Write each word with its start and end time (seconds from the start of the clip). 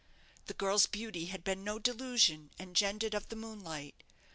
The 0.47 0.55
girl's 0.55 0.87
beauty 0.87 1.25
had 1.27 1.43
been 1.43 1.63
no 1.63 1.77
delusion 1.77 2.49
engendered 2.59 3.13
of 3.13 3.29
the 3.29 3.35
moonlight. 3.35 4.03